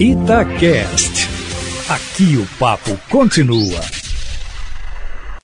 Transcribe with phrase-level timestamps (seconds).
[0.00, 1.28] Itacast.
[1.88, 3.80] Aqui o papo continua.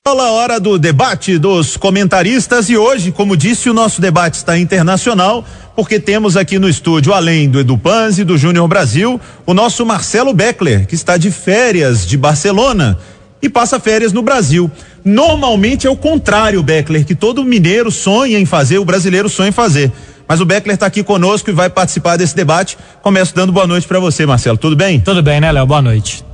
[0.07, 5.45] Olá, hora do debate dos comentaristas e hoje, como disse, o nosso debate está internacional,
[5.75, 10.32] porque temos aqui no estúdio, além do Edu Panzi do Júnior Brasil, o nosso Marcelo
[10.32, 12.96] Beckler, que está de férias de Barcelona
[13.42, 14.71] e passa férias no Brasil.
[15.04, 19.52] Normalmente é o contrário, Beckler, que todo mineiro sonha em fazer, o brasileiro sonha em
[19.52, 19.91] fazer.
[20.29, 22.79] Mas o Beckler está aqui conosco e vai participar desse debate.
[23.02, 24.56] Começo dando boa noite para você, Marcelo.
[24.56, 25.01] Tudo bem?
[25.01, 25.66] Tudo bem, né, Léo?
[25.66, 26.24] Boa noite.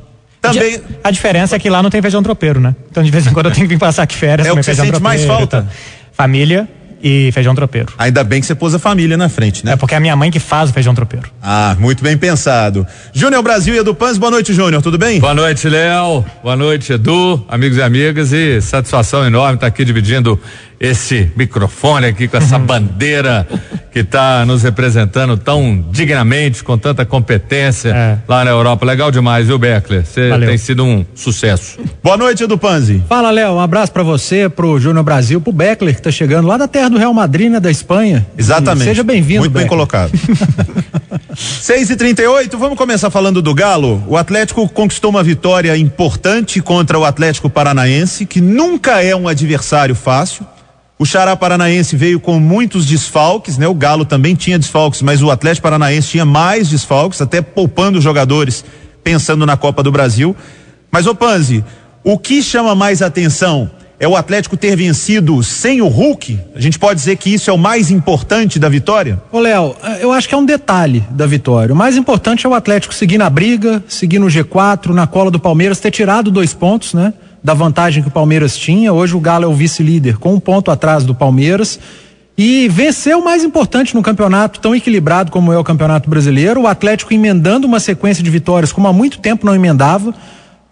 [0.41, 0.81] Também.
[1.05, 2.75] A diferença é que lá não tem feijão tropeiro, né?
[2.91, 4.47] Então de vez em quando eu tenho que vir passar aqui férias.
[4.49, 5.67] É o que você sente mais falta?
[6.13, 6.69] Família
[7.03, 7.93] e feijão tropeiro.
[7.99, 9.73] Ainda bem que você pôs a família na frente, né?
[9.73, 11.31] É porque é a minha mãe que faz o feijão tropeiro.
[11.43, 12.87] Ah, muito bem pensado.
[13.13, 15.21] Júnior Brasil e Edu Pans, boa noite, Júnior, tudo bem?
[15.21, 16.25] Boa noite, Léo.
[16.43, 20.39] Boa noite, Edu, amigos e amigas e satisfação enorme estar aqui dividindo
[20.81, 23.47] esse microfone aqui com essa bandeira
[23.93, 28.19] que está nos representando tão dignamente, com tanta competência é.
[28.27, 28.87] lá na Europa.
[28.87, 30.07] Legal demais, viu, Beckler?
[30.07, 31.79] Você tem sido um sucesso.
[32.03, 33.03] Boa noite, Edu Panzi.
[33.07, 33.53] Fala, Léo.
[33.53, 36.89] Um abraço para você, pro Júnior Brasil, pro Beckler, que está chegando lá da terra
[36.89, 38.27] do Real Madrid, né, da Espanha.
[38.39, 38.85] Exatamente.
[38.85, 39.69] E seja bem-vindo, Muito Beckler.
[39.69, 40.13] bem colocado.
[41.37, 44.03] 6 e 38 vamos começar falando do Galo.
[44.07, 49.95] O Atlético conquistou uma vitória importante contra o Atlético Paranaense, que nunca é um adversário
[49.95, 50.47] fácil.
[51.01, 53.67] O Xará Paranaense veio com muitos desfalques, né?
[53.67, 58.63] O Galo também tinha desfalques, mas o Atlético Paranaense tinha mais desfalques, até poupando jogadores,
[59.03, 60.37] pensando na Copa do Brasil.
[60.93, 61.65] Mas, ô Panzi,
[62.05, 66.39] o que chama mais atenção é o Atlético ter vencido sem o Hulk?
[66.55, 69.23] A gente pode dizer que isso é o mais importante da vitória?
[69.33, 71.73] Ô, Léo, eu acho que é um detalhe da vitória.
[71.73, 75.41] O mais importante é o Atlético seguir na briga, seguir no G4, na cola do
[75.41, 77.15] Palmeiras, ter tirado dois pontos, né?
[77.43, 78.93] Da vantagem que o Palmeiras tinha.
[78.93, 81.79] Hoje o Galo é o vice-líder, com um ponto atrás do Palmeiras.
[82.37, 86.63] E venceu o mais importante no campeonato tão equilibrado como é o Campeonato Brasileiro.
[86.63, 90.15] O Atlético emendando uma sequência de vitórias como há muito tempo não emendava.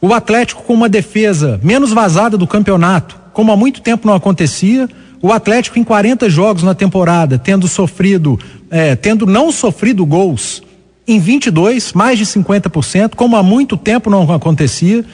[0.01, 4.89] O Atlético com uma defesa menos vazada do campeonato, como há muito tempo não acontecia.
[5.21, 8.39] O Atlético em 40 jogos na temporada, tendo sofrido,
[8.71, 10.63] é, tendo não sofrido gols
[11.07, 15.05] em 22, mais de 50%, como há muito tempo não acontecia.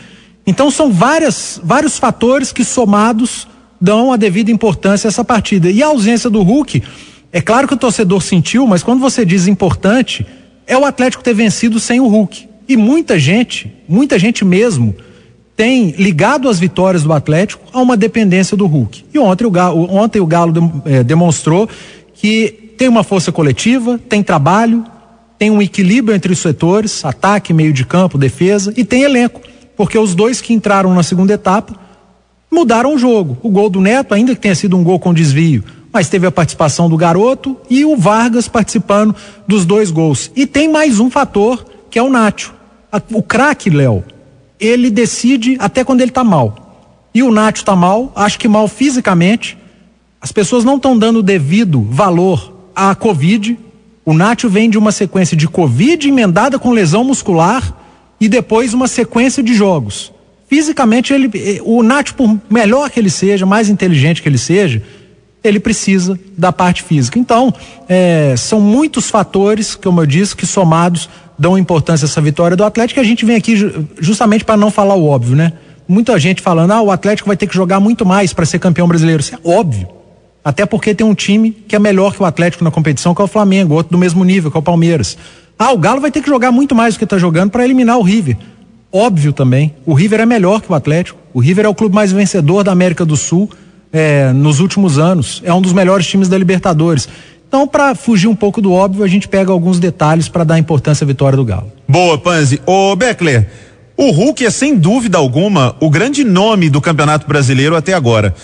[0.46, 3.46] Então são várias, vários fatores que somados
[3.80, 5.70] dão a devida importância a essa partida.
[5.70, 6.82] E a ausência do Hulk,
[7.32, 10.26] é claro que o torcedor sentiu, mas quando você diz importante,
[10.66, 12.48] é o Atlético ter vencido sem o Hulk.
[12.68, 14.94] E muita gente, muita gente mesmo,
[15.56, 19.04] tem ligado as vitórias do Atlético a uma dependência do Hulk.
[19.12, 21.68] E ontem o Galo, ontem o Galo é, demonstrou
[22.14, 24.84] que tem uma força coletiva, tem trabalho,
[25.38, 29.40] tem um equilíbrio entre os setores, ataque, meio de campo, defesa, e tem elenco
[29.76, 31.74] porque os dois que entraram na segunda etapa
[32.50, 33.36] mudaram o jogo.
[33.42, 36.32] O gol do Neto, ainda que tenha sido um gol com desvio, mas teve a
[36.32, 39.14] participação do garoto e o Vargas participando
[39.46, 40.30] dos dois gols.
[40.34, 42.54] E tem mais um fator, que é o Nacho.
[43.12, 44.04] O craque, Léo,
[44.58, 46.64] ele decide até quando ele tá mal.
[47.12, 49.58] E o Nacho tá mal, acho que mal fisicamente.
[50.20, 53.58] As pessoas não estão dando devido valor à Covid.
[54.04, 57.83] O Nacho vem de uma sequência de Covid emendada com lesão muscular
[58.24, 60.10] e depois uma sequência de jogos.
[60.48, 64.82] Fisicamente, ele, eh, o Nath, por melhor que ele seja, mais inteligente que ele seja,
[65.42, 67.18] ele precisa da parte física.
[67.18, 67.52] Então,
[67.86, 71.06] é, são muitos fatores, como eu disse, que somados
[71.38, 72.98] dão importância a essa vitória do Atlético.
[72.98, 73.56] A gente vem aqui
[74.00, 75.52] justamente para não falar o óbvio, né?
[75.86, 78.88] Muita gente falando, ah, o Atlético vai ter que jogar muito mais para ser campeão
[78.88, 79.20] brasileiro.
[79.20, 79.86] Isso é óbvio.
[80.42, 83.24] Até porque tem um time que é melhor que o Atlético na competição, que é
[83.24, 85.18] o Flamengo, outro do mesmo nível, que é o Palmeiras.
[85.64, 87.96] Ah, o Galo vai ter que jogar muito mais do que está jogando para eliminar
[87.96, 88.36] o River.
[88.92, 89.74] Óbvio também.
[89.86, 91.18] O River é melhor que o Atlético.
[91.32, 93.48] O River é o clube mais vencedor da América do Sul
[93.90, 95.40] é, nos últimos anos.
[95.42, 97.08] É um dos melhores times da Libertadores.
[97.48, 101.02] Então, para fugir um pouco do óbvio, a gente pega alguns detalhes para dar importância
[101.02, 101.72] à vitória do Galo.
[101.88, 102.60] Boa, Panzi.
[102.66, 103.48] Ô, Beckler,
[103.96, 108.34] o Hulk é sem dúvida alguma o grande nome do Campeonato Brasileiro até agora.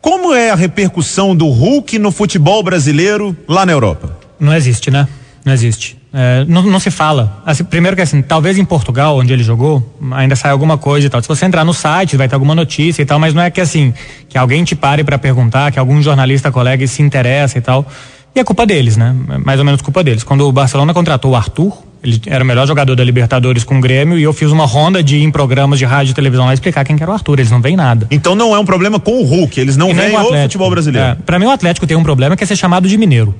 [0.00, 4.16] Como é a repercussão do Hulk no futebol brasileiro lá na Europa?
[4.38, 5.08] Não existe, né?
[5.44, 5.97] Não existe.
[6.12, 7.42] É, não, não, se fala.
[7.44, 9.82] Assim, primeiro que assim, talvez em Portugal, onde ele jogou,
[10.12, 11.20] ainda sai alguma coisa e tal.
[11.20, 13.60] Se você entrar no site, vai ter alguma notícia e tal, mas não é que
[13.60, 13.92] assim,
[14.28, 17.86] que alguém te pare para perguntar, que algum jornalista colega se interessa e tal.
[18.34, 19.14] E é culpa deles, né?
[19.30, 20.22] É mais ou menos culpa deles.
[20.22, 23.80] Quando o Barcelona contratou o Arthur, ele era o melhor jogador da Libertadores com o
[23.80, 26.54] Grêmio e eu fiz uma ronda de ir em programas de rádio e televisão lá
[26.54, 27.40] explicar quem era o Arthur.
[27.40, 28.06] Eles não veem nada.
[28.10, 31.08] Então não é um problema com o Hulk, eles não veem o, o futebol brasileiro.
[31.08, 33.34] É, para mim o Atlético tem um problema que é ser chamado de mineiro.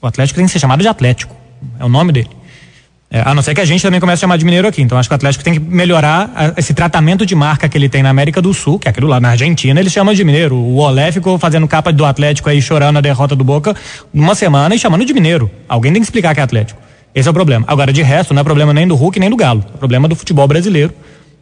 [0.00, 1.37] O Atlético tem que ser chamado de Atlético.
[1.78, 2.30] É o nome dele.
[3.10, 4.82] É, a não ser que a gente também comece a chamar de mineiro aqui.
[4.82, 7.88] Então acho que o Atlético tem que melhorar a, esse tratamento de marca que ele
[7.88, 10.56] tem na América do Sul, que é aquilo lá na Argentina, eles chamam de mineiro.
[10.56, 13.74] O Olé ficou fazendo capa do Atlético aí, chorando a derrota do Boca
[14.12, 15.50] uma semana e chamando de mineiro.
[15.66, 16.80] Alguém tem que explicar que é Atlético.
[17.14, 17.64] Esse é o problema.
[17.66, 19.64] Agora, de resto, não é problema nem do Hulk nem do Galo.
[19.74, 20.92] É problema do futebol brasileiro,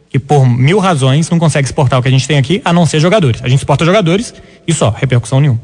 [0.09, 2.85] que por mil razões não consegue exportar o que a gente tem aqui, a não
[2.85, 3.41] ser jogadores.
[3.43, 4.33] A gente exporta jogadores
[4.65, 5.59] e só, repercussão nenhuma.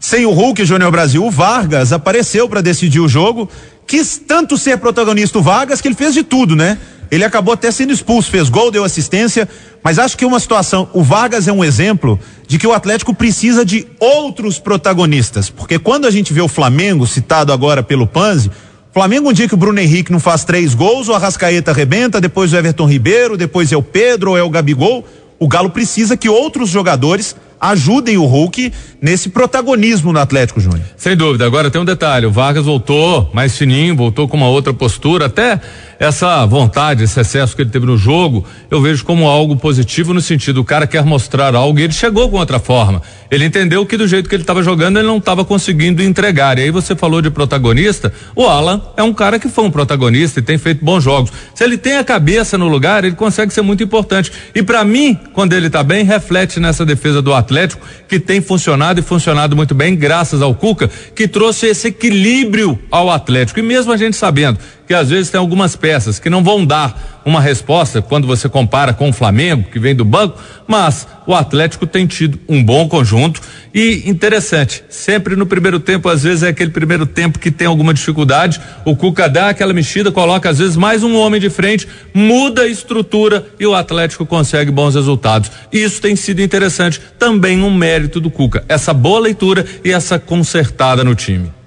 [0.00, 3.48] Sem o Hulk, Júnior Brasil, o Vargas apareceu para decidir o jogo.
[3.92, 6.78] Quis tanto ser protagonista o Vargas que ele fez de tudo, né?
[7.10, 9.46] Ele acabou até sendo expulso, fez gol, deu assistência,
[9.84, 12.18] mas acho que uma situação, o Vargas é um exemplo
[12.48, 17.06] de que o Atlético precisa de outros protagonistas, porque quando a gente vê o Flamengo,
[17.06, 18.50] citado agora pelo Panzi,
[18.94, 22.50] Flamengo um dia que o Bruno Henrique não faz três gols, o Arrascaeta arrebenta, depois
[22.50, 25.06] o Everton Ribeiro, depois é o Pedro ou é o Gabigol,
[25.38, 30.82] o Galo precisa que outros jogadores ajudem o Hulk nesse protagonismo no Atlético Júnior.
[30.96, 31.46] Sem dúvida.
[31.46, 35.60] Agora tem um detalhe: o Vargas voltou mais fininho, voltou com uma outra postura, até
[36.02, 40.20] essa vontade, esse excesso que ele teve no jogo, eu vejo como algo positivo no
[40.20, 43.00] sentido, o cara quer mostrar algo e ele chegou com outra forma.
[43.30, 46.58] Ele entendeu que do jeito que ele estava jogando, ele não estava conseguindo entregar.
[46.58, 50.40] E aí você falou de protagonista, o Alan é um cara que foi um protagonista
[50.40, 51.32] e tem feito bons jogos.
[51.54, 54.32] Se ele tem a cabeça no lugar, ele consegue ser muito importante.
[54.56, 58.98] E para mim, quando ele está bem, reflete nessa defesa do Atlético, que tem funcionado
[58.98, 63.60] e funcionado muito bem, graças ao Cuca, que trouxe esse equilíbrio ao Atlético.
[63.60, 67.22] E mesmo a gente sabendo que às vezes tem algumas peças que não vão dar
[67.24, 71.86] uma resposta quando você compara com o Flamengo, que vem do banco, mas o Atlético
[71.86, 73.40] tem tido um bom conjunto
[73.72, 77.94] e interessante, sempre no primeiro tempo, às vezes é aquele primeiro tempo que tem alguma
[77.94, 82.62] dificuldade, o Cuca dá aquela mexida, coloca às vezes mais um homem de frente, muda
[82.62, 85.50] a estrutura e o Atlético consegue bons resultados.
[85.72, 91.04] Isso tem sido interessante, também um mérito do Cuca, essa boa leitura e essa consertada
[91.04, 91.61] no time.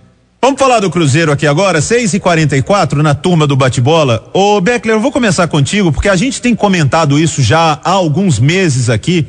[0.45, 4.29] Vamos falar do Cruzeiro aqui agora, 6 e 44 na turma do bate-bola.
[4.31, 8.37] Ô Beckler, eu vou começar contigo, porque a gente tem comentado isso já há alguns
[8.37, 9.25] meses aqui.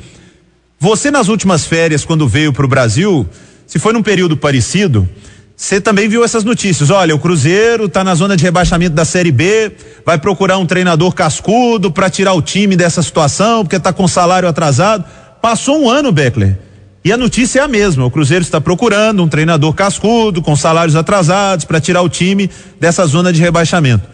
[0.79, 3.27] Você, nas últimas férias, quando veio para o Brasil,
[3.65, 5.09] se foi num período parecido,
[5.55, 6.91] você também viu essas notícias.
[6.91, 9.71] Olha, o Cruzeiro está na zona de rebaixamento da Série B,
[10.05, 14.47] vai procurar um treinador cascudo para tirar o time dessa situação, porque está com salário
[14.47, 15.03] atrasado.
[15.41, 16.66] Passou um ano, Beckler.
[17.07, 20.93] E a notícia é a mesma: o Cruzeiro está procurando um treinador cascudo, com salários
[20.93, 22.49] atrasados, para tirar o time
[22.81, 24.05] dessa zona de rebaixamento.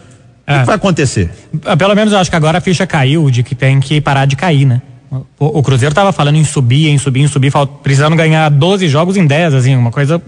[0.46, 0.58] É.
[0.58, 1.28] O que vai acontecer?
[1.64, 4.26] Ah, pelo menos eu acho que agora a ficha caiu de que tem que parar
[4.26, 4.80] de cair, né?
[5.40, 7.52] O, o Cruzeiro estava falando em subir, em subir, em subir,
[7.82, 10.22] precisando ganhar 12 jogos em 10, assim, uma coisa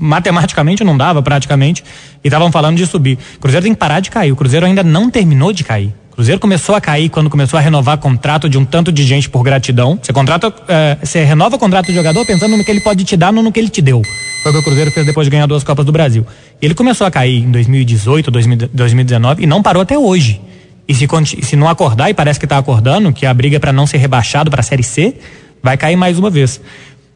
[0.00, 1.84] matematicamente não dava praticamente,
[2.24, 3.16] e estavam falando de subir.
[3.36, 4.32] O Cruzeiro tem que parar de cair.
[4.32, 5.94] O Cruzeiro ainda não terminou de cair.
[6.18, 9.44] Cruzeiro começou a cair quando começou a renovar contrato de um tanto de gente por
[9.44, 9.96] gratidão.
[10.02, 13.16] Você contrata, é, você renova o contrato do jogador pensando no que ele pode te
[13.16, 14.02] dar, não no que ele te deu.
[14.42, 16.26] Foi o que o Cruzeiro fez depois de ganhar duas Copas do Brasil.
[16.60, 20.40] Ele começou a cair em 2018, 2019 e não parou até hoje.
[20.88, 21.06] E se,
[21.40, 23.98] se não acordar, e parece que está acordando, que a briga é para não ser
[23.98, 25.14] rebaixado para a Série C,
[25.62, 26.60] vai cair mais uma vez.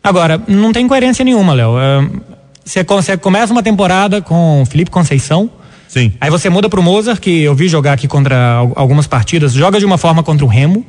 [0.00, 1.72] Agora, não tem coerência nenhuma, Léo.
[1.76, 2.08] É,
[2.64, 5.50] você começa uma temporada com Felipe Conceição,
[5.92, 6.10] Sim.
[6.18, 9.84] Aí você muda pro Mozart, que eu vi jogar aqui contra algumas partidas, joga de
[9.84, 10.86] uma forma contra o Remo.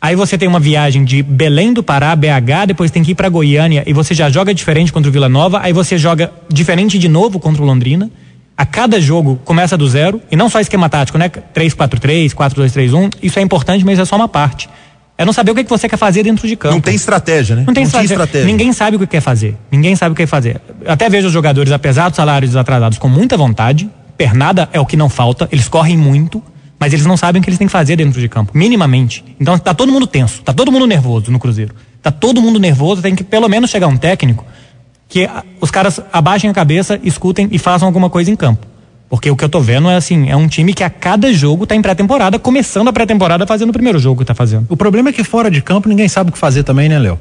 [0.00, 3.28] Aí você tem uma viagem de Belém do Pará, BH, depois tem que ir para
[3.28, 7.06] Goiânia e você já joga diferente contra o Vila Nova, aí você joga diferente de
[7.06, 8.10] novo contra o Londrina.
[8.56, 11.28] A cada jogo começa do zero, e não só esquema tático, né?
[11.28, 14.70] 3-4-3, 4-2-3-1, isso é importante, mas é só uma parte.
[15.18, 16.74] É não saber o que, que você quer fazer dentro de campo.
[16.74, 17.64] Não tem estratégia, né?
[17.66, 18.14] Não tem não estratégia.
[18.14, 18.46] estratégia.
[18.46, 19.56] Ninguém sabe o que quer fazer.
[19.70, 20.60] Ninguém sabe o que quer fazer.
[20.86, 24.96] Até vejo os jogadores, apesar dos salários atrasados, com muita vontade, Pernada é o que
[24.96, 26.42] não falta, eles correm muito,
[26.78, 29.24] mas eles não sabem o que eles têm que fazer dentro de campo, minimamente.
[29.40, 31.74] Então tá todo mundo tenso, tá todo mundo nervoso no Cruzeiro.
[32.02, 34.44] Tá todo mundo nervoso, tem que pelo menos chegar um técnico
[35.08, 35.28] que
[35.60, 38.66] os caras abaixem a cabeça, escutem e façam alguma coisa em campo.
[39.08, 41.66] Porque o que eu tô vendo é assim, é um time que a cada jogo
[41.66, 44.66] tá em pré-temporada, começando a pré-temporada fazendo o primeiro jogo que tá fazendo.
[44.68, 47.18] O problema é que fora de campo ninguém sabe o que fazer também, né, Léo?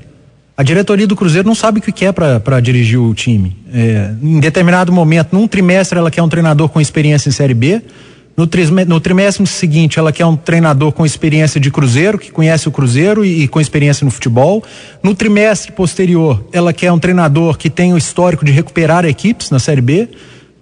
[0.56, 3.58] A diretoria do Cruzeiro não sabe o que quer para dirigir o time.
[3.74, 7.82] É, em determinado momento, num trimestre, ela quer um treinador com experiência em Série B.
[8.38, 8.48] No,
[8.88, 13.26] no trimestre seguinte, ela quer um treinador com experiência de Cruzeiro, que conhece o Cruzeiro
[13.26, 14.64] e, e, com experiência no futebol.
[15.02, 19.58] No trimestre posterior, ela quer um treinador que tem o histórico de recuperar equipes na
[19.58, 20.10] Série B.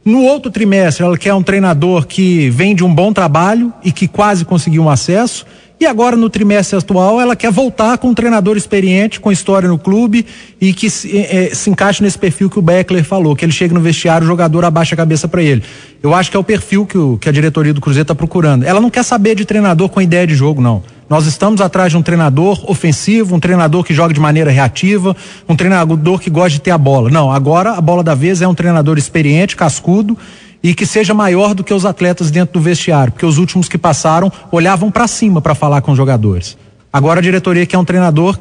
[0.03, 4.07] No outro trimestre, ela quer um treinador que vem de um bom trabalho e que
[4.07, 5.45] quase conseguiu um acesso.
[5.81, 9.79] E agora, no trimestre atual, ela quer voltar com um treinador experiente, com história no
[9.79, 10.27] clube
[10.61, 13.73] e que se, é, se encaixe nesse perfil que o Beckler falou, que ele chega
[13.73, 15.63] no vestiário, o jogador abaixa a cabeça para ele.
[16.03, 18.63] Eu acho que é o perfil que, o, que a diretoria do Cruzeiro está procurando.
[18.63, 20.83] Ela não quer saber de treinador com ideia de jogo, não.
[21.09, 25.17] Nós estamos atrás de um treinador ofensivo, um treinador que joga de maneira reativa,
[25.49, 27.09] um treinador que gosta de ter a bola.
[27.09, 30.15] Não, agora a bola da vez é um treinador experiente, cascudo
[30.63, 33.77] e que seja maior do que os atletas dentro do vestiário, porque os últimos que
[33.77, 36.57] passaram olhavam para cima para falar com os jogadores.
[36.93, 38.37] Agora a diretoria quer um treinador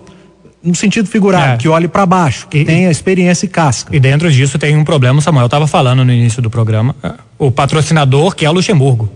[0.62, 1.56] no sentido figurado, É.
[1.56, 3.96] que olhe para baixo, que E- tenha experiência e casca.
[3.96, 7.12] E dentro disso tem um problema, o Samuel estava falando no início do programa, é,
[7.38, 9.08] o patrocinador que é o Luxemburgo.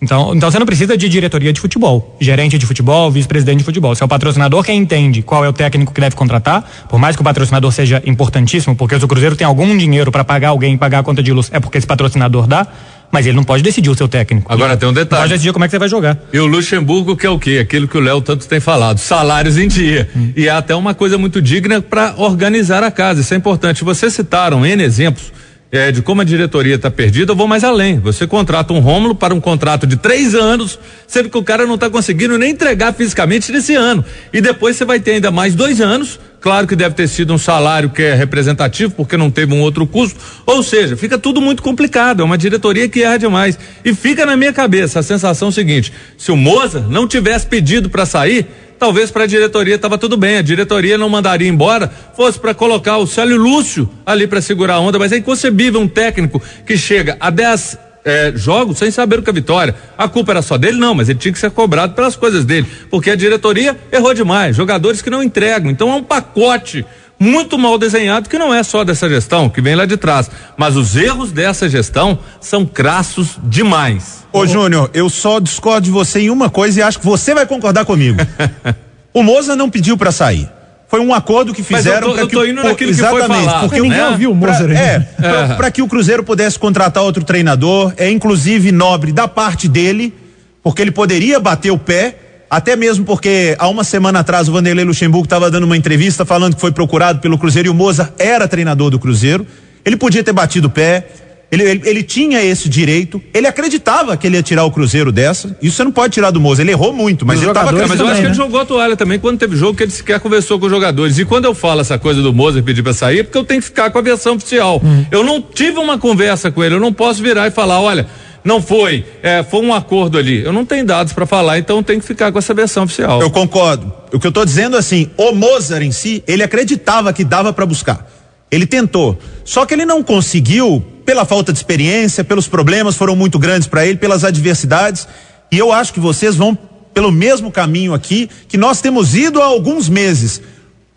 [0.00, 3.94] Então, então você não precisa de diretoria de futebol, gerente de futebol, vice-presidente de futebol.
[3.94, 7.16] Se é o patrocinador que entende qual é o técnico que deve contratar, por mais
[7.16, 10.76] que o patrocinador seja importantíssimo, porque se o Cruzeiro tem algum dinheiro para pagar alguém,
[10.76, 12.66] pagar a conta de luz, é porque esse patrocinador dá,
[13.10, 14.52] mas ele não pode decidir o seu técnico.
[14.52, 15.22] Agora tem um detalhe.
[15.22, 16.18] pode decidir como é que você vai jogar.
[16.32, 17.60] E o Luxemburgo que é o quê?
[17.62, 20.08] Aquilo que o Léo tanto tem falado, salários em dia.
[20.36, 23.20] E é até uma coisa muito digna para organizar a casa.
[23.20, 23.84] Isso é importante.
[23.84, 25.32] Vocês citaram N exemplos
[25.70, 27.32] eh, de como a diretoria está perdida.
[27.32, 27.98] Eu vou mais além.
[28.00, 31.74] Você contrata um Rômulo para um contrato de três anos, sendo que o cara não
[31.74, 34.04] está conseguindo nem entregar fisicamente nesse ano.
[34.32, 36.18] E depois você vai ter ainda mais dois anos.
[36.46, 39.84] Claro que deve ter sido um salário que é representativo, porque não teve um outro
[39.84, 40.20] custo.
[40.46, 42.22] Ou seja, fica tudo muito complicado.
[42.22, 43.58] É uma diretoria que erra demais.
[43.84, 48.06] E fica na minha cabeça a sensação seguinte: se o Moza não tivesse pedido para
[48.06, 48.46] sair,
[48.78, 50.36] talvez para a diretoria estava tudo bem.
[50.36, 54.78] A diretoria não mandaria embora, fosse para colocar o Célio Lúcio ali para segurar a
[54.78, 55.00] onda.
[55.00, 57.76] Mas é inconcebível um técnico que chega a 10
[58.06, 59.74] é, jogos sem saber o que é vitória.
[59.98, 60.78] A culpa era só dele?
[60.78, 64.54] Não, mas ele tinha que ser cobrado pelas coisas dele, porque a diretoria errou demais,
[64.54, 65.70] jogadores que não entregam.
[65.70, 66.86] Então é um pacote
[67.18, 70.76] muito mal desenhado que não é só dessa gestão, que vem lá de trás, mas
[70.76, 74.24] os erros dessa gestão são crassos demais.
[74.32, 77.46] Ô, Júnior, eu só discordo de você em uma coisa e acho que você vai
[77.46, 78.18] concordar comigo.
[79.12, 80.48] o Moza não pediu pra sair.
[80.88, 82.50] Foi um acordo que fizeram eu que foi
[82.90, 84.08] exatamente, porque ninguém né?
[84.08, 88.08] ouviu o Pra- Mozer é, pra, pra que o Cruzeiro pudesse contratar outro treinador, é
[88.08, 90.14] inclusive nobre da parte dele,
[90.62, 92.14] porque ele poderia bater o pé,
[92.48, 96.54] até mesmo porque há uma semana atrás o Vanderlei Luxemburgo estava dando uma entrevista falando
[96.54, 99.44] que foi procurado pelo Cruzeiro e o Moza era treinador do Cruzeiro.
[99.84, 101.06] Ele podia ter batido o pé,
[101.50, 105.56] ele, ele, ele tinha esse direito, ele acreditava que ele ia tirar o Cruzeiro dessa.
[105.62, 107.90] Isso você não pode tirar do Moza, ele errou muito, mas Os ele estava jogadores
[107.90, 108.44] Mas eu também, acho que ele né?
[108.44, 111.18] jogou a toalha também quando teve jogo que ele sequer conversou com os jogadores.
[111.18, 113.60] E quando eu falo essa coisa do Mozer pedir pra sair, é porque eu tenho
[113.60, 114.82] que ficar com a versão oficial.
[115.10, 118.08] Eu não tive uma conversa com ele, eu não posso virar e falar, olha,
[118.44, 120.42] não foi, é, foi um acordo ali.
[120.42, 123.20] Eu não tenho dados pra falar, então eu tenho que ficar com essa versão oficial.
[123.20, 123.92] Eu concordo.
[124.12, 127.64] O que eu tô dizendo assim, o Mozart em si, ele acreditava que dava para
[127.64, 128.04] buscar.
[128.50, 129.18] Ele tentou.
[129.44, 133.86] Só que ele não conseguiu pela falta de experiência, pelos problemas foram muito grandes para
[133.86, 135.06] ele, pelas adversidades.
[135.52, 136.58] E eu acho que vocês vão
[136.92, 140.42] pelo mesmo caminho aqui que nós temos ido há alguns meses.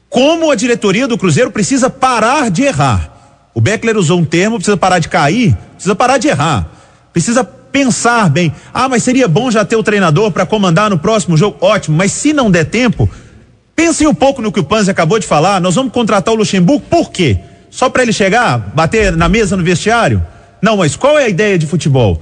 [0.10, 3.51] Como a diretoria do Cruzeiro precisa parar de errar.
[3.54, 6.68] O Beckler usou um termo, precisa parar de cair, precisa parar de errar.
[7.13, 8.51] Precisa pensar bem.
[8.74, 11.58] Ah, mas seria bom já ter o treinador para comandar no próximo jogo?
[11.62, 13.08] Ótimo, mas se não der tempo,
[13.75, 15.62] pensem um pouco no que o Panzi acabou de falar.
[15.62, 17.38] Nós vamos contratar o Luxemburgo por quê?
[17.69, 20.25] Só para ele chegar, bater na mesa no vestiário?
[20.61, 22.21] Não, mas qual é a ideia de futebol?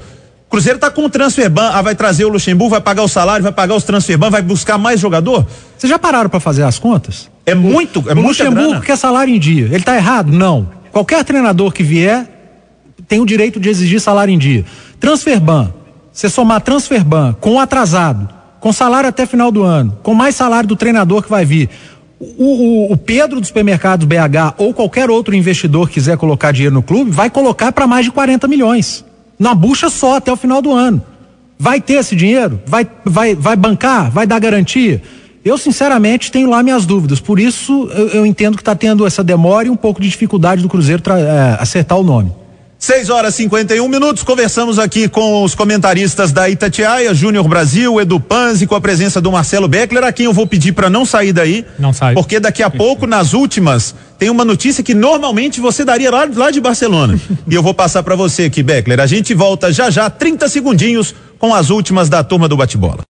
[0.49, 3.43] Cruzeiro tá com o transfer ban, ah, vai trazer o Luxemburgo, vai pagar o salário,
[3.43, 5.45] vai pagar os transfer ban, vai buscar mais jogador?
[5.77, 7.29] Vocês já pararam para fazer as contas?
[7.45, 8.85] É muito, é o Luxemburgo grana.
[8.85, 9.65] quer salário em dia.
[9.65, 10.31] Ele tá errado?
[10.31, 10.69] Não.
[10.91, 12.25] Qualquer treinador que vier
[13.07, 14.65] tem o direito de exigir salário em dia.
[14.99, 15.73] Transfer ban.
[16.11, 18.27] Você somar transfer ban com atrasado,
[18.59, 21.69] com salário até final do ano, com mais salário do treinador que vai vir.
[22.19, 27.11] O, o- Pedro dos supermercados BH ou qualquer outro investidor quiser colocar dinheiro no clube,
[27.11, 29.05] vai colocar para mais de 40 milhões.
[29.37, 31.01] Na bucha só até o final do ano.
[31.59, 32.59] Vai ter esse dinheiro?
[32.65, 34.09] Vai, vai, vai bancar?
[34.11, 35.01] Vai dar garantia?
[35.45, 37.19] Eu, sinceramente, tenho lá minhas dúvidas.
[37.19, 40.61] Por isso, eu, eu entendo que está tendo essa demora e um pouco de dificuldade
[40.61, 42.31] do Cruzeiro é, acertar o nome.
[42.79, 44.23] 6 horas e 51 minutos.
[44.23, 49.31] Conversamos aqui com os comentaristas da Itatiaia, Júnior Brasil, Edu Panzi, com a presença do
[49.31, 51.65] Marcelo Beckler, a quem eu vou pedir para não sair daí.
[51.79, 52.13] Não sai.
[52.13, 56.51] Porque daqui a pouco, nas últimas, tem uma notícia que normalmente você daria lá, lá
[56.51, 57.19] de Barcelona.
[57.49, 58.99] e eu vou passar para você aqui, Beckler.
[58.99, 63.03] A gente volta já já, 30 segundinhos, com as últimas da turma do bate-bola.